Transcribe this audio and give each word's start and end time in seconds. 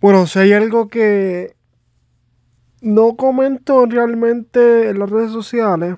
Bueno, 0.00 0.28
si 0.28 0.38
hay 0.38 0.52
algo 0.52 0.88
que 0.88 1.56
no 2.80 3.16
comento 3.16 3.84
realmente 3.86 4.90
en 4.90 5.00
las 5.00 5.10
redes 5.10 5.32
sociales, 5.32 5.96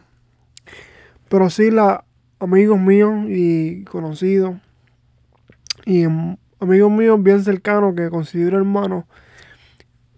pero 1.29 1.51
sí 1.51 1.71
la 1.71 2.05
amigos 2.39 2.81
míos 2.81 3.13
y 3.29 3.85
conocidos 3.85 4.55
y 5.85 6.07
mm, 6.07 6.39
amigos 6.61 6.91
míos 6.91 7.23
bien 7.23 7.45
cercanos 7.45 7.95
que 7.95 8.09
considero 8.09 8.57
hermanos, 8.57 9.05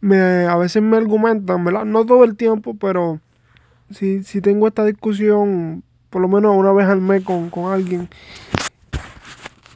me, 0.01 0.47
a 0.47 0.57
veces 0.57 0.81
me 0.81 0.97
argumentan, 0.97 1.65
¿verdad? 1.65 1.85
No 1.85 2.07
todo 2.07 2.23
el 2.23 2.37
tiempo, 2.37 2.75
pero 2.75 3.19
si, 3.91 4.23
si 4.23 4.41
tengo 4.41 4.69
esta 4.69 4.85
discusión 4.85 5.83
por 6.09 6.23
lo 6.23 6.29
menos 6.29 6.55
una 6.57 6.73
vez 6.73 6.87
al 6.87 7.01
mes 7.01 7.25
con, 7.25 7.51
con 7.51 7.73
alguien 7.73 8.09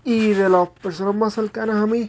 y 0.04 0.28
de 0.28 0.48
las 0.48 0.68
personas 0.68 1.16
más 1.16 1.34
cercanas 1.34 1.76
a 1.76 1.86
mí, 1.86 2.08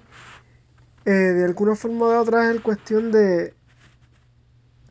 eh, 1.08 1.12
de 1.12 1.46
alguna 1.46 1.74
forma 1.74 2.08
u 2.08 2.20
otra 2.20 2.50
es 2.50 2.56
el 2.56 2.62
cuestión 2.62 3.14
de 3.14 3.54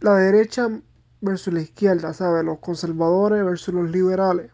la 0.01 0.15
derecha 0.17 0.69
versus 1.21 1.53
la 1.53 1.61
izquierda, 1.61 2.15
¿sabes? 2.15 2.43
Los 2.43 2.59
conservadores 2.61 3.45
versus 3.45 3.75
los 3.75 3.91
liberales. 3.91 4.51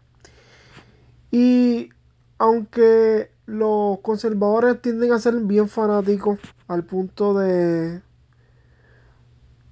Y 1.31 1.89
aunque 2.37 3.31
los 3.45 3.99
conservadores 4.01 4.81
tienden 4.81 5.13
a 5.13 5.19
ser 5.19 5.35
bien 5.35 5.69
fanáticos 5.69 6.37
al 6.67 6.83
punto 6.83 7.33
de, 7.33 8.01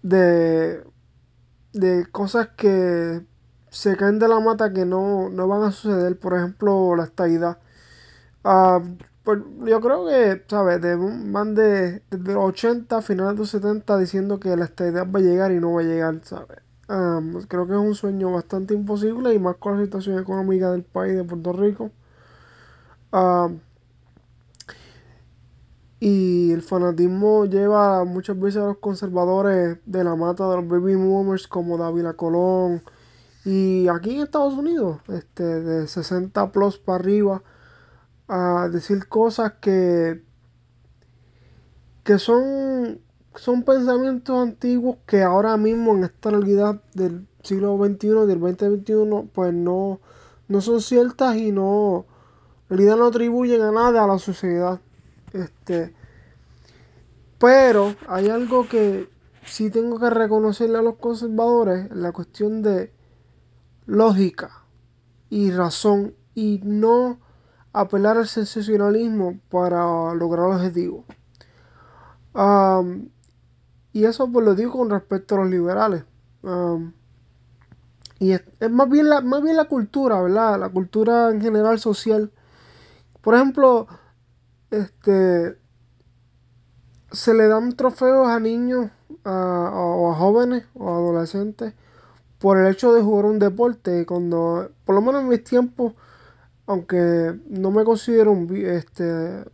de, 0.02 0.86
de 1.74 2.06
cosas 2.10 2.50
que 2.56 3.22
se 3.70 3.98
caen 3.98 4.18
de 4.20 4.30
la 4.30 4.40
mata 4.40 4.72
que 4.72 4.86
no, 4.86 5.30
no 5.30 5.48
van 5.50 5.64
a 5.64 5.72
suceder, 5.74 6.18
por 6.18 6.36
ejemplo, 6.36 6.96
la 6.96 7.04
estadidad. 7.04 7.60
Ah, 8.46 8.82
pues 9.24 9.40
yo 9.66 9.82
creo 9.82 10.06
que, 10.08 10.44
¿sabes? 10.48 10.82
De, 10.82 10.96
un- 10.96 11.32
van 11.34 11.56
de, 11.56 12.02
desde 12.10 12.34
los 12.34 12.44
80 12.50 13.02
finales 13.02 13.34
de 13.36 13.40
los 13.40 13.50
70 13.50 13.98
diciendo 13.98 14.40
que 14.40 14.56
la 14.58 14.66
estadidad 14.66 15.08
va 15.12 15.20
a 15.20 15.22
llegar 15.22 15.52
y 15.52 15.60
no 15.60 15.74
va 15.74 15.82
a 15.82 15.84
llegar, 15.84 16.20
¿sabes? 16.24 16.60
Ah, 16.88 17.22
creo 17.48 17.68
que 17.68 17.74
es 17.74 17.80
un 17.80 17.96
sueño 17.96 18.32
bastante 18.32 18.74
imposible 18.74 19.34
y 19.34 19.40
más 19.40 19.56
con 19.58 19.78
la 19.78 19.84
situación 19.86 20.20
económica 20.20 20.72
del 20.72 20.84
país 20.84 21.16
de 21.16 21.24
Puerto 21.24 21.54
Rico. 21.54 21.92
Ah, 23.12 23.50
y 26.00 26.52
el 26.52 26.62
fanatismo 26.64 27.46
lleva 27.46 28.04
muchas 28.06 28.40
veces 28.40 28.62
a 28.62 28.66
los 28.68 28.78
conservadores 28.80 29.78
de 29.86 30.04
la 30.04 30.16
mata 30.16 30.50
de 30.50 30.56
los 30.58 30.68
baby 30.68 30.96
boomers 30.96 31.48
como 31.48 31.78
Dávila 31.78 32.14
Colón. 32.14 32.84
Y 33.46 33.88
aquí 33.90 34.16
en 34.16 34.24
Estados 34.24 34.56
Unidos, 34.56 35.00
este, 35.10 35.44
de 35.44 35.88
60 35.88 36.52
plus 36.52 36.78
para 36.80 37.00
arriba, 37.00 37.44
a 38.32 38.70
decir 38.70 39.08
cosas 39.10 39.54
que 39.60 40.24
que 42.04 42.18
son, 42.18 43.00
son 43.36 43.64
pensamientos 43.64 44.42
antiguos 44.42 44.98
que 45.06 45.22
ahora 45.22 45.56
mismo 45.58 45.96
en 45.96 46.06
esta 46.06 46.32
realidad 46.32 46.82
del 46.94 47.28
siglo 47.44 47.78
XXI, 47.78 48.26
del 48.26 48.40
2021, 48.40 49.30
pues 49.34 49.54
no, 49.54 50.00
no 50.48 50.62
son 50.62 50.82
ciertas 50.82 51.36
y 51.36 51.52
no, 51.52 52.06
en 52.70 52.78
realidad 52.78 52.98
no 52.98 53.08
atribuyen 53.08 53.62
a 53.62 53.72
nada 53.72 54.04
a 54.04 54.08
la 54.08 54.20
sociedad. 54.20 54.80
Este, 55.34 55.94
pero 57.38 57.96
hay 58.08 58.30
algo 58.30 58.68
que 58.68 59.10
sí 59.46 59.70
tengo 59.70 60.00
que 60.00 60.10
reconocerle 60.10 60.80
a 60.80 60.82
los 60.82 60.96
conservadores, 60.96 61.90
la 61.92 62.12
cuestión 62.12 62.62
de 62.62 62.92
lógica 63.86 64.66
y 65.30 65.52
razón 65.52 66.16
y 66.36 66.60
no 66.64 67.20
apelar 67.74 68.18
al 68.18 68.28
sensacionalismo 68.28 69.40
para 69.50 70.14
lograr 70.16 70.48
el 70.50 70.56
objetivo. 70.58 71.06
Am, 72.34 73.10
Y 73.94 74.06
eso 74.06 74.32
pues 74.32 74.46
lo 74.46 74.56
digo 74.56 74.74
con 74.74 74.90
respecto 74.92 75.36
a 75.36 75.40
los 75.40 75.50
liberales. 75.50 76.06
Um, 76.44 76.94
y 78.20 78.34
es, 78.34 78.44
más 78.70 78.90
bien 78.90 79.10
la, 79.10 79.22
más 79.22 79.42
bien 79.42 79.56
la 79.58 79.66
cultura, 79.66 80.22
¿verdad? 80.22 80.60
La 80.60 80.70
cultura 80.70 81.30
en 81.32 81.42
general 81.42 81.80
social. 81.80 82.32
Por 83.22 83.36
ejemplo, 83.36 83.88
este, 84.72 85.58
se 87.12 87.34
le 87.34 87.48
dan 87.48 87.76
trofeos 87.76 88.28
a 88.28 88.40
niños 88.40 88.90
a- 89.24 89.72
o 89.74 90.12
a 90.12 90.16
jóvenes 90.16 90.64
o 90.74 90.90
adolescentes 90.90 91.74
por 92.40 92.58
el 92.60 92.72
hecho 92.72 92.94
de 92.94 93.02
jugar 93.04 93.26
un 93.26 93.40
deporte. 93.40 94.06
Cuando, 94.06 94.72
por 94.86 94.96
lo 94.96 95.02
menos 95.02 95.22
en 95.24 95.30
mis 95.30 95.44
tiempos, 95.44 95.94
aunque 96.72 97.40
no 97.50 97.72
me 97.72 97.84
considero 97.86 98.32
un, 98.32 98.48
vi- 98.48 98.66
este, 98.66 99.46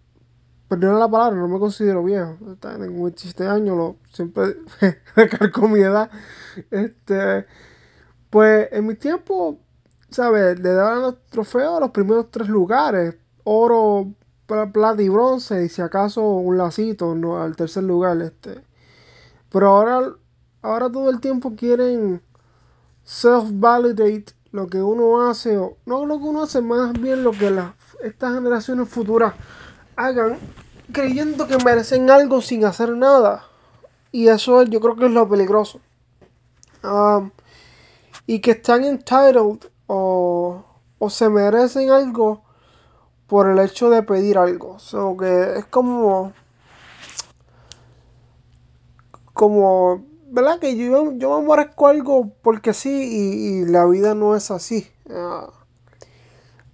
perdón 0.67 0.99
la 0.99 1.09
palabra, 1.09 1.37
no 1.39 1.47
me 1.47 1.59
considero 1.59 2.03
viejo. 2.03 2.37
Tengo 2.59 3.03
27 3.05 3.47
años, 3.47 3.77
lo, 3.77 3.97
siempre 4.11 4.57
recalco 5.15 5.67
mi 5.67 5.81
edad. 5.81 6.11
Este, 6.71 7.45
Pues 8.29 8.69
en 8.71 8.87
mi 8.87 8.95
tiempo, 8.95 9.59
¿sabes? 10.09 10.59
Le 10.59 10.71
daban 10.73 11.01
los 11.01 11.25
trofeos 11.27 11.77
a 11.77 11.79
los 11.81 11.91
primeros 11.91 12.31
tres 12.31 12.49
lugares. 12.49 13.15
Oro, 13.45 14.13
pla- 14.47 14.71
plata 14.71 15.01
y 15.03 15.09
bronce. 15.09 15.65
Y 15.65 15.69
si 15.69 15.81
acaso 15.81 16.21
un 16.23 16.57
lacito, 16.57 17.15
¿no? 17.15 17.41
Al 17.41 17.55
tercer 17.55 17.83
lugar, 17.83 18.21
este. 18.21 18.63
Pero 19.51 19.67
ahora, 19.69 20.13
ahora 20.61 20.91
todo 20.91 21.09
el 21.09 21.19
tiempo 21.21 21.55
quieren 21.55 22.21
self-validate 23.05 24.33
lo 24.57 24.67
que 24.67 24.81
uno 24.81 25.29
hace. 25.29 25.57
O, 25.57 25.77
no 25.85 26.05
lo 26.05 26.17
que 26.17 26.25
uno 26.25 26.43
hace, 26.43 26.61
más 26.61 26.91
bien 26.93 27.23
lo 27.23 27.31
que 27.31 27.53
estas 28.03 28.33
generaciones 28.33 28.89
futuras 28.89 29.33
hagan. 29.95 30.37
Creyendo 30.91 31.47
que 31.47 31.57
merecen 31.63 32.09
algo 32.09 32.41
sin 32.41 32.65
hacer 32.65 32.89
nada. 32.89 33.43
Y 34.11 34.29
eso 34.29 34.63
yo 34.63 34.79
creo 34.81 34.95
que 34.95 35.05
es 35.05 35.11
lo 35.11 35.29
peligroso. 35.29 35.79
Ah, 36.81 37.29
y 38.25 38.39
que 38.39 38.51
están 38.51 38.83
entitled 38.83 39.59
o, 39.85 40.63
o 40.97 41.09
se 41.09 41.29
merecen 41.29 41.91
algo 41.91 42.41
por 43.27 43.49
el 43.49 43.59
hecho 43.59 43.89
de 43.89 44.01
pedir 44.01 44.37
algo. 44.37 44.79
So 44.79 45.15
que 45.17 45.59
es 45.59 45.65
como, 45.65 46.33
como, 49.33 50.03
¿verdad? 50.29 50.59
Que 50.59 50.75
yo, 50.75 51.13
yo 51.13 51.41
me 51.41 51.47
merezco 51.47 51.87
algo 51.87 52.31
porque 52.41 52.73
sí 52.73 53.63
y, 53.63 53.65
la 53.65 53.85
vida 53.85 54.15
no 54.15 54.35
es 54.35 54.51
así. 54.51 54.87
Ah, 55.09 55.49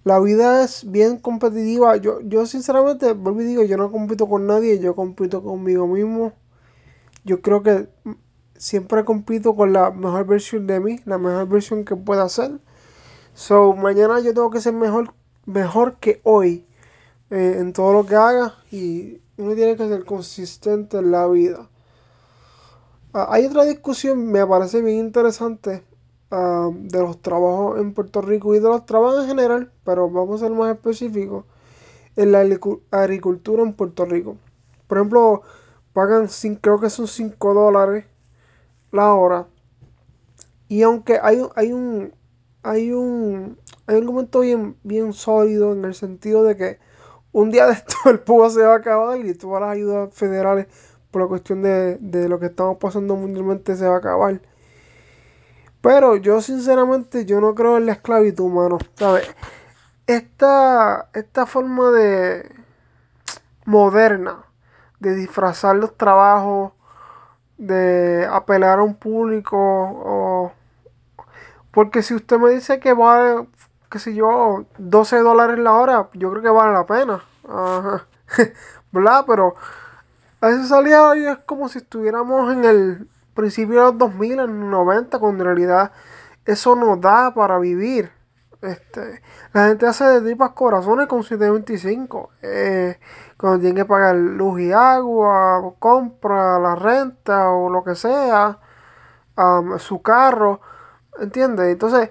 la 0.04 0.20
vida 0.20 0.64
es 0.64 0.90
bien 0.90 1.18
competitiva. 1.18 1.98
Yo, 1.98 2.20
yo 2.22 2.46
sinceramente, 2.46 3.14
vuelvo 3.14 3.42
y 3.42 3.46
digo, 3.46 3.64
yo 3.64 3.78
no 3.78 3.92
compito 3.92 4.28
con 4.28 4.48
nadie, 4.48 4.80
yo 4.80 4.96
compito 4.96 5.44
conmigo 5.44 5.88
mismo. 5.88 6.34
Yo 7.24 7.42
creo 7.42 7.64
que 7.64 7.88
siempre 8.58 9.06
compito 9.06 9.56
con 9.56 9.74
la 9.74 9.92
mejor 9.92 10.26
versión 10.26 10.68
de 10.68 10.80
mí, 10.80 11.00
la 11.06 11.18
mejor 11.18 11.48
versión 11.48 11.86
que 11.86 11.96
pueda 11.96 12.28
ser. 12.30 12.60
So, 13.34 13.74
mañana 13.74 14.20
yo 14.20 14.34
tengo 14.34 14.52
que 14.52 14.62
ser 14.62 14.74
mejor, 14.74 15.14
mejor 15.46 15.98
que 16.00 16.22
hoy 16.24 16.66
eh, 17.30 17.58
en 17.60 17.74
todo 17.74 17.94
lo 17.94 18.06
que 18.06 18.16
haga 18.16 18.56
y 18.72 19.22
uno 19.38 19.56
tiene 19.56 19.76
que 19.76 19.88
ser 19.88 20.06
consistente 20.06 20.98
en 20.98 21.12
la 21.12 21.28
vida. 21.28 21.70
Ah, 23.14 23.28
hay 23.32 23.46
otra 23.46 23.64
discusión, 23.66 24.26
me 24.32 24.46
parece 24.46 24.82
bien 24.82 24.98
interesante, 25.00 25.84
ah, 26.32 26.70
de 26.74 27.00
los 27.00 27.22
trabajos 27.22 27.80
en 27.80 27.94
Puerto 27.94 28.22
Rico 28.22 28.56
y 28.56 28.60
de 28.60 28.68
los 28.70 28.86
trabajos 28.86 29.24
en 29.24 29.30
general, 29.30 29.72
pero 29.84 30.10
vamos 30.10 30.42
a 30.42 30.46
ser 30.48 30.56
más 30.56 30.74
específicos, 30.76 31.46
en 32.18 32.32
la 32.34 32.44
agricu- 32.44 32.82
agricultura 32.92 33.64
en 33.64 33.74
Puerto 33.74 34.06
Rico. 34.06 34.38
Por 34.88 35.00
ejemplo, 35.00 35.44
pagan, 35.94 36.26
cin- 36.28 36.60
creo 36.62 36.80
que 36.82 36.90
son 36.92 37.08
5 37.08 37.54
dólares 37.54 38.06
la 38.92 39.14
hora 39.16 39.48
Y 40.68 40.82
aunque 40.84 41.20
hay, 41.22 41.42
hay 41.56 41.72
un 41.74 42.14
hay 42.64 42.92
un 42.92 43.58
hay 43.86 43.98
un 43.98 44.04
argumento 44.04 44.40
bien, 44.42 44.78
bien 44.84 45.14
sólido 45.14 45.74
en 45.74 45.84
el 45.86 45.94
sentido 45.96 46.44
de 46.44 46.56
que 46.56 46.80
un 47.32 47.52
día 47.52 47.66
de 47.68 47.74
esto 47.74 47.96
el 48.10 48.20
PUA 48.22 48.50
se 48.50 48.62
va 48.64 48.74
a 48.74 48.78
acabar 48.78 49.20
y 49.26 49.34
todas 49.36 49.62
las 49.62 49.72
ayudas 49.72 50.14
federales 50.14 50.68
por 51.14 51.22
la 51.22 51.28
cuestión 51.30 51.62
de, 51.62 51.98
de 52.00 52.28
lo 52.28 52.40
que 52.40 52.48
estamos 52.48 52.78
pasando 52.78 53.16
mundialmente 53.16 53.76
se 53.78 53.88
va 53.88 53.96
a 53.96 54.00
acabar. 54.00 54.42
Pero 55.80 56.16
yo 56.16 56.42
sinceramente 56.42 57.26
yo 57.26 57.40
no 57.40 57.54
creo 57.54 57.78
en 57.78 57.86
la 57.86 57.92
esclavitud, 57.94 58.50
mano. 58.50 58.80
¿Sabes? 58.96 59.34
Esta, 60.08 61.10
esta 61.14 61.46
forma 61.46 61.92
de 61.92 62.50
moderna 63.66 64.44
de 65.00 65.16
disfrazar 65.16 65.76
los 65.76 65.96
trabajos, 65.98 66.72
de 67.58 68.28
apelar 68.32 68.80
a 68.80 68.84
un 68.84 68.96
público 68.96 69.58
o 69.58 70.52
Porque 71.72 72.02
si 72.02 72.16
usted 72.16 72.38
me 72.40 72.50
dice 72.52 72.80
que 72.80 72.94
vale, 72.94 73.48
qué 73.92 74.00
sé 74.00 74.16
yo, 74.16 74.66
12 74.78 75.20
dólares 75.20 75.60
la 75.60 75.74
hora, 75.74 76.10
yo 76.14 76.32
creo 76.32 76.42
que 76.42 76.50
vale 76.50 76.74
la 76.74 76.86
pena. 76.86 77.24
Ajá. 77.48 78.08
¿Verdad? 78.92 79.26
Pero 79.28 79.56
a 80.44 80.48
veces 80.48 80.68
salía 80.68 81.02
hoy 81.08 81.26
es 81.26 81.38
como 81.46 81.70
si 81.70 81.78
estuviéramos 81.78 82.52
en 82.52 82.66
el 82.66 83.08
principio 83.34 83.80
de 83.80 83.86
los 83.86 83.98
2000, 83.98 84.40
en 84.40 84.60
los 84.60 84.70
90, 84.72 85.18
cuando 85.18 85.42
en 85.42 85.48
realidad 85.48 85.94
eso 86.44 86.76
no 86.76 86.98
da 86.98 87.34
para 87.34 87.60
vivir. 87.60 88.12
Este, 88.62 89.22
la 89.54 89.68
gente 89.68 89.88
hace 89.88 90.04
de 90.04 90.20
tripas 90.20 90.52
corazones 90.52 91.08
con 91.08 91.24
725. 91.24 92.32
Eh, 92.42 93.00
cuando 93.38 93.60
tienen 93.60 93.78
que 93.78 93.86
pagar 93.86 94.16
luz 94.18 94.60
y 94.60 94.74
agua, 94.74 95.76
compra, 95.80 96.60
la 96.60 96.76
renta 96.76 97.50
o 97.50 97.70
lo 97.70 97.82
que 97.86 97.96
sea, 97.96 98.60
um, 99.38 99.80
su 99.80 100.02
carro, 100.02 100.60
¿entiendes? 101.22 101.68
Entonces, 101.72 102.10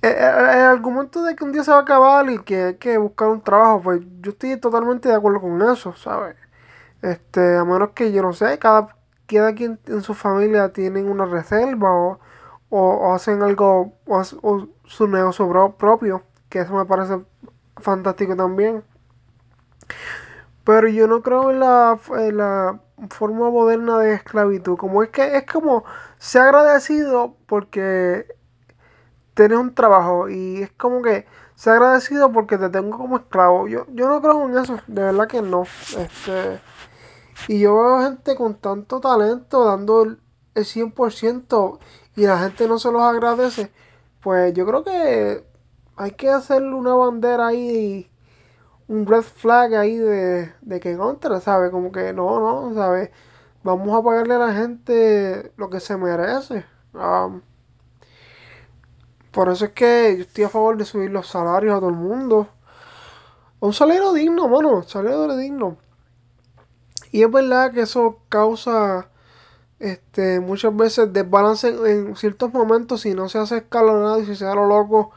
el, 0.00 0.12
el, 0.12 0.64
argumento 0.64 1.24
de 1.24 1.34
que 1.34 1.42
un 1.42 1.50
día 1.50 1.64
se 1.64 1.72
va 1.72 1.78
a 1.78 1.80
acabar 1.80 2.30
y 2.30 2.38
que 2.38 2.62
hay 2.62 2.74
que 2.76 2.98
buscar 2.98 3.30
un 3.30 3.42
trabajo, 3.42 3.82
pues 3.82 4.00
yo 4.20 4.30
estoy 4.30 4.56
totalmente 4.60 5.08
de 5.08 5.16
acuerdo 5.16 5.40
con 5.40 5.60
eso, 5.62 5.92
¿sabes? 5.96 6.36
Este, 7.02 7.56
a 7.56 7.64
menos 7.64 7.90
que 7.90 8.12
yo 8.12 8.22
no 8.22 8.32
sé, 8.32 8.58
cada, 8.58 8.96
cada 9.26 9.54
quien 9.54 9.78
en 9.86 10.02
su 10.02 10.14
familia 10.14 10.72
tienen 10.72 11.08
una 11.08 11.26
reserva 11.26 11.92
o, 11.92 12.18
o, 12.70 13.14
hacen 13.14 13.42
algo, 13.42 13.92
o, 14.06 14.24
su 14.84 15.08
negocio 15.08 15.76
propio, 15.76 16.22
que 16.48 16.60
eso 16.60 16.74
me 16.74 16.84
parece 16.84 17.20
fantástico 17.76 18.36
también. 18.36 18.82
Pero 20.64 20.88
yo 20.88 21.06
no 21.06 21.22
creo 21.22 21.50
en 21.50 21.60
la, 21.60 21.98
en 22.18 22.36
la 22.36 22.80
forma 23.10 23.50
moderna 23.50 23.98
de 23.98 24.14
esclavitud. 24.14 24.76
Como 24.76 25.02
es 25.02 25.10
que 25.10 25.36
es 25.36 25.46
como 25.46 25.84
se 26.18 26.38
agradecido 26.38 27.36
porque 27.46 28.26
tienes 29.34 29.58
un 29.58 29.74
trabajo 29.74 30.28
y 30.28 30.62
es 30.62 30.72
como 30.72 31.00
que 31.00 31.26
se 31.54 31.70
agradecido 31.70 32.32
porque 32.32 32.58
te 32.58 32.68
tengo 32.68 32.98
como 32.98 33.16
esclavo. 33.18 33.68
Yo, 33.68 33.86
yo 33.92 34.08
no 34.08 34.20
creo 34.20 34.48
en 34.48 34.58
eso, 34.58 34.78
de 34.86 35.02
verdad 35.04 35.28
que 35.28 35.42
no. 35.42 35.62
Este, 35.62 36.60
y 37.46 37.60
yo 37.60 37.74
veo 37.74 38.02
gente 38.02 38.34
con 38.36 38.54
tanto 38.56 39.00
talento 39.00 39.64
dando 39.64 40.02
el, 40.02 40.20
el 40.54 40.64
100% 40.64 41.78
y 42.16 42.26
la 42.26 42.38
gente 42.38 42.66
no 42.68 42.78
se 42.78 42.90
los 42.90 43.02
agradece. 43.02 43.70
Pues 44.20 44.52
yo 44.54 44.66
creo 44.66 44.84
que 44.84 45.44
hay 45.96 46.10
que 46.12 46.30
hacerle 46.30 46.74
una 46.74 46.94
bandera 46.94 47.48
ahí 47.48 48.10
un 48.88 49.06
red 49.06 49.22
flag 49.22 49.74
ahí 49.74 49.96
de, 49.98 50.52
de 50.62 50.80
que 50.80 50.96
contra, 50.96 51.40
¿sabes? 51.40 51.70
Como 51.70 51.92
que 51.92 52.12
no, 52.12 52.40
no, 52.40 52.74
¿sabes? 52.74 53.10
Vamos 53.62 53.96
a 53.96 54.02
pagarle 54.02 54.34
a 54.34 54.38
la 54.38 54.52
gente 54.54 55.52
lo 55.56 55.70
que 55.70 55.80
se 55.80 55.96
merece. 55.96 56.64
Um, 56.94 57.42
por 59.30 59.48
eso 59.50 59.66
es 59.66 59.72
que 59.72 60.16
yo 60.16 60.22
estoy 60.22 60.44
a 60.44 60.48
favor 60.48 60.76
de 60.78 60.84
subir 60.84 61.10
los 61.10 61.28
salarios 61.28 61.76
a 61.76 61.80
todo 61.80 61.90
el 61.90 61.96
mundo. 61.96 62.48
Un 63.60 63.72
salario 63.72 64.12
digno, 64.12 64.48
mano, 64.48 64.82
salario 64.82 65.36
digno. 65.36 65.76
Y 67.10 67.22
es 67.22 67.30
verdad 67.30 67.72
que 67.72 67.82
eso 67.82 68.18
causa 68.28 69.08
este, 69.78 70.40
muchas 70.40 70.74
veces 70.76 71.12
desbalance 71.12 71.68
en, 71.68 72.16
ciertos 72.16 72.52
momentos 72.52 73.02
si 73.02 73.14
no 73.14 73.28
se 73.28 73.38
hace 73.38 73.58
escalonado 73.58 74.20
y 74.20 74.26
si 74.26 74.34
se 74.34 74.44
da 74.44 74.54
lo 74.54 74.66
loco 74.66 75.12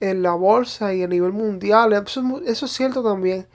en 0.00 0.22
la 0.22 0.34
bolsa 0.34 0.94
y 0.94 1.02
a 1.02 1.08
nivel 1.08 1.32
mundial. 1.32 1.92
Eso, 1.92 2.22
eso 2.46 2.66
es 2.66 2.72
cierto 2.72 3.02
también. 3.02 3.46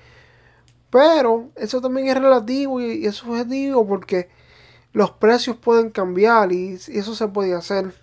Pero 0.90 1.50
eso 1.56 1.82
también 1.82 2.08
es 2.08 2.16
relativo 2.20 2.82
y, 2.82 3.06
es 3.06 3.16
subjetivo 3.16 3.88
porque 3.88 4.30
los 4.94 5.12
precios 5.12 5.58
pueden 5.58 5.92
cambiar 5.92 6.52
y, 6.52 6.78
y 6.88 6.98
eso 6.98 7.16
se 7.16 7.28
puede 7.28 7.54
hacer. 7.56 7.94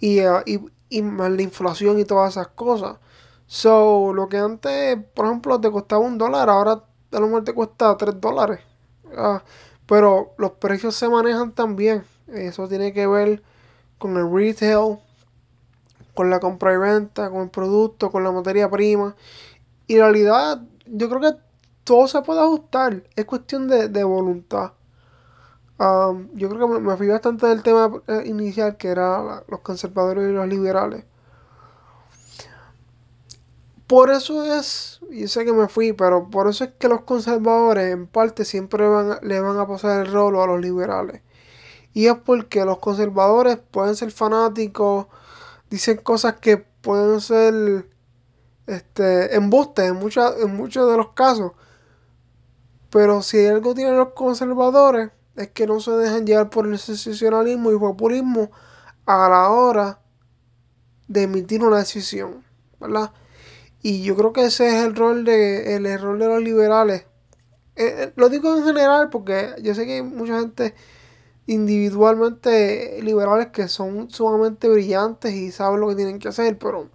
Y, 0.00 0.20
uh, 0.20 0.42
y, 0.46 0.60
y, 0.88 1.02
más 1.02 1.30
la 1.30 1.42
inflación 1.42 1.98
y 1.98 2.04
todas 2.04 2.32
esas 2.32 2.48
cosas. 2.48 2.98
So, 3.46 4.12
lo 4.14 4.28
que 4.28 4.38
antes, 4.38 4.98
por 5.14 5.26
ejemplo, 5.26 5.60
te 5.60 5.70
costaba 5.70 6.02
un 6.04 6.18
dólar, 6.18 6.50
ahora 6.50 6.82
lo 7.20 7.26
mejor 7.26 7.44
te 7.44 7.52
cuesta 7.52 7.96
tres 7.96 8.20
dólares. 8.20 8.60
Uh, 9.04 9.38
pero 9.86 10.34
los 10.38 10.52
precios 10.52 10.94
se 10.96 11.08
manejan 11.08 11.52
también. 11.52 12.04
Eso 12.28 12.68
tiene 12.68 12.92
que 12.92 13.06
ver 13.06 13.42
con 13.98 14.16
el 14.16 14.30
retail, 14.30 14.98
con 16.14 16.30
la 16.30 16.40
compra 16.40 16.72
y 16.74 16.76
venta, 16.76 17.30
con 17.30 17.42
el 17.42 17.50
producto, 17.50 18.10
con 18.10 18.24
la 18.24 18.32
materia 18.32 18.68
prima. 18.68 19.14
Y 19.86 19.94
en 19.94 20.00
realidad, 20.00 20.62
yo 20.86 21.08
creo 21.08 21.20
que 21.20 21.38
todo 21.84 22.08
se 22.08 22.22
puede 22.22 22.40
ajustar. 22.40 23.04
Es 23.14 23.24
cuestión 23.24 23.68
de, 23.68 24.04
voluntad. 24.04 24.72
Um, 25.78 26.28
yo 26.34 26.48
creo 26.48 26.68
que 26.68 26.80
me, 26.80 26.96
fui 26.96 27.06
bastante 27.06 27.46
del 27.46 27.62
tema 27.62 27.92
eh, 28.08 28.22
inicial, 28.26 28.76
que 28.76 28.88
era 28.88 29.44
los 29.48 29.60
conservadores 29.60 30.28
y 30.28 30.32
los 30.32 30.48
liberales. 30.48 31.04
Por 33.86 34.10
eso 34.10 34.44
es, 34.58 35.00
yo 35.10 35.28
sé 35.28 35.44
que 35.44 35.52
me 35.52 35.68
fui, 35.68 35.92
pero 35.92 36.28
por 36.28 36.48
eso 36.48 36.64
es 36.64 36.70
que 36.78 36.88
los 36.88 37.02
conservadores 37.02 37.92
en 37.92 38.08
parte 38.08 38.44
siempre 38.44 38.88
van, 38.88 39.18
le 39.22 39.40
van 39.40 39.58
a 39.58 39.66
pasar 39.68 40.04
el 40.04 40.12
rolo 40.12 40.42
a 40.42 40.46
los 40.46 40.60
liberales. 40.60 41.22
Y 41.92 42.06
es 42.08 42.16
porque 42.16 42.64
los 42.64 42.78
conservadores 42.78 43.58
pueden 43.70 43.94
ser 43.96 44.10
fanáticos, 44.10 45.06
dicen 45.70 45.98
cosas 45.98 46.36
que 46.40 46.58
pueden 46.58 47.20
ser 47.20 47.88
este, 48.66 49.34
embustes 49.36 49.86
en, 49.86 49.96
mucha, 49.96 50.36
en 50.36 50.56
muchos 50.56 50.90
de 50.90 50.96
los 50.96 51.10
casos. 51.12 51.52
Pero 52.90 53.22
si 53.22 53.46
algo 53.46 53.74
tienen 53.74 53.96
los 53.96 54.14
conservadores 54.14 55.10
es 55.36 55.48
que 55.50 55.66
no 55.66 55.80
se 55.80 55.92
dejan 55.92 56.26
llevar 56.26 56.50
por 56.50 56.66
el 56.66 56.78
sensacionalismo 56.78 57.70
y 57.70 57.78
populismo 57.78 58.50
a 59.04 59.28
la 59.28 59.50
hora 59.50 60.00
de 61.08 61.22
emitir 61.22 61.62
una 61.62 61.78
decisión, 61.78 62.44
¿verdad? 62.80 63.12
Y 63.88 64.02
yo 64.02 64.16
creo 64.16 64.32
que 64.32 64.46
ese 64.46 64.66
es 64.66 64.82
el 64.82 64.96
rol 64.96 65.24
de 65.24 65.76
el 65.76 65.86
error 65.86 66.18
de 66.18 66.26
los 66.26 66.42
liberales. 66.42 67.02
Eh, 67.76 67.94
eh, 67.98 68.12
lo 68.16 68.28
digo 68.28 68.56
en 68.56 68.64
general 68.64 69.10
porque 69.10 69.54
yo 69.62 69.76
sé 69.76 69.86
que 69.86 69.94
hay 69.94 70.02
mucha 70.02 70.40
gente 70.40 70.74
individualmente 71.46 73.00
liberales 73.00 73.48
que 73.52 73.68
son 73.68 74.10
sumamente 74.10 74.68
brillantes 74.68 75.32
y 75.34 75.52
saben 75.52 75.78
lo 75.78 75.88
que 75.88 75.94
tienen 75.94 76.18
que 76.18 76.26
hacer, 76.26 76.58
pero 76.58 76.90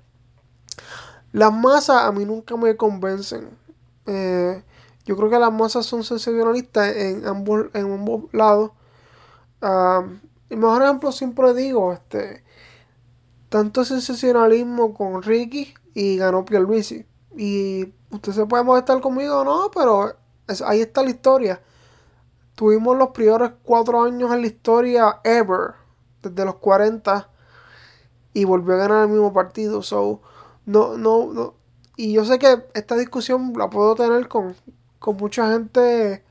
las 1.32 1.54
masas 1.54 2.04
a 2.04 2.12
mí 2.12 2.26
nunca 2.26 2.58
me 2.58 2.76
convencen. 2.76 3.52
Eh, 4.08 4.62
yo 5.06 5.16
creo 5.16 5.30
que 5.30 5.40
las 5.40 5.54
masas 5.54 5.86
son 5.86 6.04
sensacionalistas 6.04 6.94
en 6.94 7.26
ambos, 7.26 7.68
en 7.74 7.86
ambos 7.86 8.24
lados. 8.34 8.72
Uh, 9.62 10.10
el 10.50 10.58
mejor 10.58 10.84
ejemplo 10.84 11.14
siempre 11.14 11.54
digo, 11.54 11.94
este, 11.94 12.44
tanto 13.52 13.84
sensacionalismo 13.84 14.94
con 14.94 15.22
Ricky 15.22 15.74
y 15.94 16.16
ganó 16.16 16.46
Pierluisi. 16.46 17.06
Y 17.36 17.94
usted 18.10 18.32
se 18.32 18.46
puede 18.46 18.64
conmigo 19.02 19.42
o 19.42 19.44
no, 19.44 19.70
pero 19.76 20.16
ahí 20.66 20.80
está 20.80 21.04
la 21.04 21.10
historia. 21.10 21.62
Tuvimos 22.56 22.98
los 22.98 23.10
primeros 23.10 23.52
cuatro 23.64 24.04
años 24.04 24.32
en 24.32 24.40
la 24.40 24.48
historia 24.48 25.20
ever, 25.26 25.74
desde 26.22 26.46
los 26.46 26.56
40, 26.56 27.28
y 28.34 28.46
volvió 28.46 28.76
a 28.76 28.78
ganar 28.78 29.04
el 29.04 29.10
mismo 29.10 29.34
partido. 29.34 29.84
So, 29.84 30.22
no, 30.66 30.98
no, 30.98 31.34
no. 31.34 31.56
Y 31.98 32.14
yo 32.14 32.24
sé 32.24 32.40
que 32.40 32.64
esta 32.74 32.96
discusión 32.96 33.52
la 33.58 33.70
puedo 33.70 33.96
tener 33.96 34.30
con, 34.30 34.56
con 34.98 35.18
mucha 35.18 35.52
gente 35.52 36.24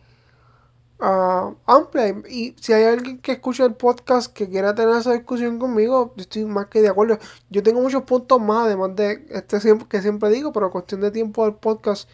uh, 1.01 1.55
amplia. 1.67 2.09
Y 2.29 2.55
si 2.61 2.73
hay 2.73 2.85
alguien 2.85 3.19
que 3.19 3.33
escucha 3.33 3.65
el 3.65 3.75
podcast 3.75 4.33
que 4.33 4.49
quiera 4.49 4.75
tener 4.75 4.97
esa 4.97 5.13
discusión 5.13 5.59
conmigo, 5.59 6.15
estoy 6.17 6.45
más 6.45 6.67
que 6.67 6.83
de 6.83 6.89
acuerdo. 6.89 7.19
Yo 7.51 7.63
tengo 7.63 7.81
muchos 7.81 8.03
puntos 8.05 8.41
más, 8.41 8.67
además 8.67 8.95
de 8.97 9.27
este 9.31 9.59
que 9.89 10.03
siempre 10.03 10.31
digo, 10.31 10.53
pero 10.53 10.71
cuestión 10.71 11.01
de 11.01 11.11
tiempo 11.11 11.45
del 11.45 11.55
podcast, 11.55 12.09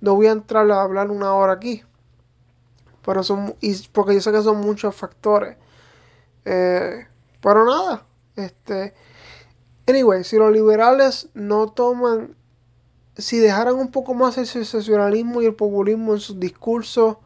no 0.00 0.14
voy 0.14 0.26
a 0.26 0.32
entrar 0.32 0.70
a 0.70 0.82
hablar 0.82 1.10
una 1.10 1.34
hora 1.34 1.54
aquí. 1.54 1.82
Pero 3.04 3.22
son, 3.22 3.54
y 3.60 3.76
porque 3.88 4.14
yo 4.14 4.20
sé 4.20 4.32
que 4.32 4.42
son 4.42 4.60
muchos 4.60 4.94
factores. 4.94 5.56
Eh, 6.44 7.06
pero 7.40 7.64
nada, 7.64 8.06
este. 8.36 8.94
Anyway, 9.86 10.24
si 10.24 10.36
los 10.36 10.52
liberales 10.52 11.28
no 11.34 11.68
toman, 11.72 12.36
si 13.16 13.38
dejaran 13.38 13.74
un 13.74 13.90
poco 13.90 14.14
más 14.14 14.38
el 14.38 14.46
sensacionalismo 14.46 15.42
y 15.42 15.46
el 15.46 15.54
populismo 15.54 16.12
en 16.14 16.20
sus 16.20 16.38
discursos 16.38 17.16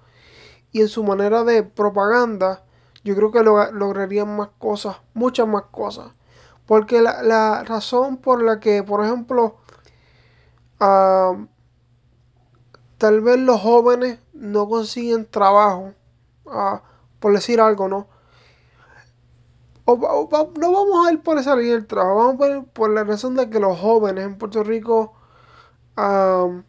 y 0.75 0.81
en 0.81 0.89
su 0.89 1.05
manera 1.05 1.45
de 1.45 1.63
propaganda, 1.63 2.65
yo 3.05 3.15
creo 3.15 3.31
que 3.31 3.45
lo, 3.45 3.71
lograrían 3.71 4.37
más 4.37 4.49
cosas, 4.59 4.97
muchas 5.15 5.47
más 5.47 5.67
cosas. 5.71 6.11
Porque 6.67 7.01
la, 7.01 7.23
la 7.23 7.63
razón 7.63 8.17
por 8.17 8.43
la 8.43 8.59
que, 8.59 8.83
por 8.83 9.05
ejemplo, 9.05 9.57
uh, 10.81 11.47
tal 12.99 13.21
vez 13.21 13.39
los 13.39 13.61
jóvenes 13.61 14.19
no 14.33 14.69
consiguen 14.69 15.31
trabajo, 15.31 15.93
uh, 16.47 16.79
por 17.21 17.33
decir 17.33 17.61
algo, 17.61 17.87
¿no? 17.87 18.09
No 19.87 20.73
vamos 20.73 21.07
a 21.07 21.13
ir 21.13 21.23
por 21.23 21.39
esa 21.39 21.55
línea 21.55 21.75
del 21.75 21.87
trabajo, 21.87 22.17
vamos 22.17 22.41
a 22.41 22.49
ir 22.49 22.65
por 22.65 22.91
la 22.91 23.05
razón 23.05 23.37
de 23.37 23.49
que 23.49 23.61
los 23.61 23.79
jóvenes 23.79 24.25
en 24.25 24.39
Puerto 24.39 24.65
Rico 24.65 25.13
um, 25.97 26.65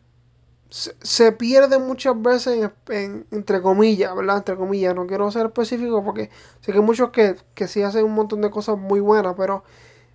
se, 0.69 0.95
se, 1.01 1.31
pierden 1.31 1.85
muchas 1.87 2.21
veces 2.21 2.63
en, 2.89 2.95
en, 2.95 3.27
entre 3.31 3.61
comillas, 3.61 4.15
¿verdad? 4.15 4.37
Entre 4.37 4.55
comillas, 4.55 4.95
no 4.95 5.07
quiero 5.07 5.29
ser 5.31 5.47
específico 5.47 6.03
porque 6.03 6.29
sé 6.61 6.71
que 6.71 6.79
hay 6.79 6.83
muchos 6.83 7.11
que, 7.11 7.35
que 7.53 7.67
sí 7.67 7.81
hacen 7.83 8.05
un 8.05 8.13
montón 8.13 8.41
de 8.41 8.51
cosas 8.51 8.77
muy 8.77 8.99
buenas, 8.99 9.35
pero 9.37 9.63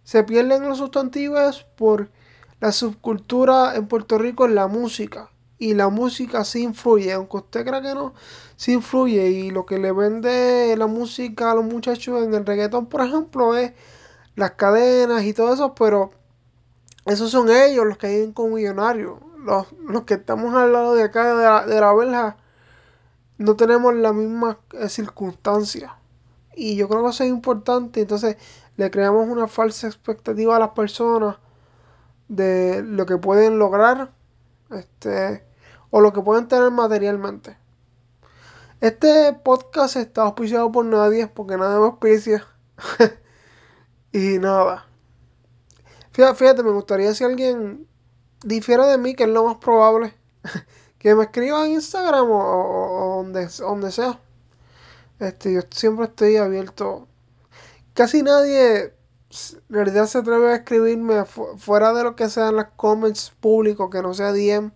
se 0.05 0.25
pierden 0.25 0.69
los 0.69 0.79
sustantivos 0.79 1.67
por 1.77 2.11
la 2.61 2.73
subcultura 2.73 3.75
en 3.77 3.87
Puerto 3.89 4.19
Rico 4.19 4.45
en 4.45 4.55
la 4.55 4.67
música. 4.67 5.31
Y 5.59 5.75
la 5.75 5.89
música 5.89 6.43
sí 6.45 6.63
influye, 6.63 7.13
aunque 7.13 7.37
usted 7.39 7.67
crea 7.67 7.83
que 7.83 7.95
no, 7.95 8.15
sí 8.57 8.73
influye. 8.73 9.29
Y 9.29 9.51
lo 9.51 9.67
que 9.67 9.79
le 9.79 9.93
vende 9.93 10.75
la 10.77 10.87
música 10.87 11.51
a 11.51 11.55
los 11.55 11.65
muchachos 11.65 12.23
en 12.25 12.35
el 12.35 12.47
reggaetón, 12.47 12.87
por 12.87 13.03
ejemplo, 13.03 13.57
es 13.57 13.73
las 14.37 14.53
cadenas 14.53 15.23
y 15.25 15.35
todo 15.35 15.53
eso, 15.53 15.75
pero 15.75 16.13
esos 17.07 17.31
son 17.31 17.51
ellos 17.51 17.87
los 17.87 17.99
que 17.99 18.09
viven 18.09 18.33
con 18.33 18.55
millonarios. 18.55 19.19
Los, 19.45 19.73
los 19.73 20.05
que 20.05 20.15
estamos 20.15 20.55
al 20.55 20.73
lado 20.73 20.95
de 20.95 21.03
acá 21.03 21.35
de 21.35 21.45
la, 21.45 21.67
de 21.67 21.81
la 21.81 21.93
verja 21.95 22.37
no 23.39 23.57
tenemos 23.57 23.95
las 23.95 24.15
mismas 24.15 24.59
eh, 24.75 24.89
circunstancias. 24.89 25.93
Y 26.55 26.77
yo 26.77 26.89
creo 26.89 27.03
que 27.05 27.11
eso 27.11 27.25
es 27.25 27.31
importante. 27.31 28.03
Entonces 28.03 28.37
le 28.77 28.91
creamos 28.91 29.29
una 29.29 29.49
falsa 29.49 29.87
expectativa 29.87 30.57
a 30.57 30.59
las 30.59 30.71
personas 30.71 31.37
de 32.29 32.83
lo 32.83 33.07
que 33.07 33.17
pueden 33.17 33.59
lograr 33.59 34.13
este, 34.71 35.45
o 35.91 36.01
lo 36.03 36.13
que 36.13 36.21
pueden 36.21 36.49
tener 36.49 36.71
materialmente. 36.71 37.57
Este 38.81 39.33
podcast 39.43 39.97
está 39.97 40.23
auspiciado 40.23 40.71
por 40.71 40.85
nadie 40.85 41.27
porque 41.27 41.57
nadie 41.57 41.79
me 41.79 41.87
auspicia. 41.87 42.47
y 44.13 44.39
nada. 44.39 44.87
Fíjate, 46.13 46.63
me 46.63 46.71
gustaría 46.71 47.15
si 47.15 47.25
alguien 47.25 47.87
difiere 48.45 48.87
de 48.87 48.99
mí, 48.99 49.15
que 49.15 49.25
es 49.25 49.29
lo 49.29 49.45
más 49.45 49.57
probable, 49.57 50.15
que 50.99 51.15
me 51.15 51.25
escriba 51.25 51.65
en 51.67 51.73
Instagram 51.73 52.27
o, 52.31 53.23
donde, 53.23 53.47
donde 53.59 53.91
sea. 53.91 54.19
Este, 55.19 55.53
yo 55.53 55.61
siempre 55.71 56.07
estoy 56.07 56.37
abierto. 56.37 57.07
Casi 57.95 58.23
nadie 58.23 58.95
en 59.31 59.75
realidad 59.75 60.07
se 60.07 60.19
atreve 60.19 60.53
a 60.53 60.57
escribirme 60.57 61.25
fuera 61.25 61.93
de 61.93 62.03
lo 62.03 62.17
que 62.17 62.29
sean 62.29 62.57
las 62.57 62.69
comments 62.77 63.33
públicos, 63.41 63.89
que 63.91 64.03
no 64.03 64.13
sea 64.15 64.33
DM. 64.33 64.73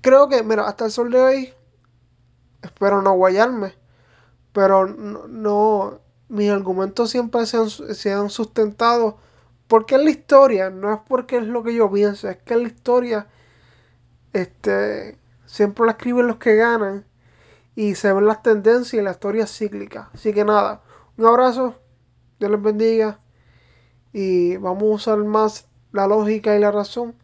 Creo 0.00 0.28
que, 0.28 0.42
mira, 0.42 0.66
hasta 0.66 0.86
el 0.86 0.90
sol 0.90 1.10
de 1.10 1.20
hoy, 1.20 1.54
espero 2.62 3.02
no 3.02 3.12
guayarme, 3.12 3.74
pero 4.52 4.86
no, 4.86 5.28
no 5.28 6.00
mis 6.28 6.50
argumentos 6.50 7.10
siempre 7.10 7.44
se 7.46 7.56
han, 7.58 7.70
se 7.70 8.12
han 8.12 8.30
sustentado 8.30 9.18
porque 9.68 9.96
es 9.96 10.02
la 10.02 10.10
historia, 10.10 10.70
no 10.70 10.92
es 10.92 11.00
porque 11.08 11.38
es 11.38 11.46
lo 11.46 11.62
que 11.62 11.74
yo 11.74 11.90
pienso, 11.90 12.28
es 12.28 12.36
que 12.38 12.54
es 12.54 12.60
la 12.60 12.68
historia, 12.68 13.26
este, 14.32 15.18
siempre 15.46 15.86
la 15.86 15.92
escriben 15.92 16.26
los 16.26 16.36
que 16.36 16.56
ganan 16.56 17.04
y 17.74 17.94
se 17.94 18.12
ven 18.12 18.26
las 18.26 18.42
tendencias 18.42 19.00
y 19.00 19.04
la 19.04 19.12
historia 19.12 19.46
cíclica. 19.46 20.10
Así 20.14 20.32
que 20.32 20.44
nada, 20.44 20.82
un 21.16 21.26
abrazo, 21.26 21.74
Dios 22.38 22.50
les 22.50 22.62
bendiga 22.62 23.20
y 24.12 24.56
vamos 24.56 24.82
a 25.08 25.14
usar 25.14 25.18
más 25.24 25.68
la 25.92 26.06
lógica 26.06 26.56
y 26.56 26.60
la 26.60 26.70
razón 26.70 27.14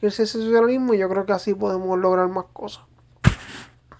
que 0.00 0.06
el 0.06 0.12
sensacionalismo 0.12 0.94
y 0.94 0.98
yo 0.98 1.08
creo 1.08 1.26
que 1.26 1.32
así 1.32 1.54
podemos 1.54 1.98
lograr 1.98 2.28
más 2.28 2.46
cosas. 2.52 2.84